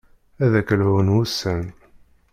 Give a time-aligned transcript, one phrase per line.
[0.43, 1.65] Ad ak-lhun wussan.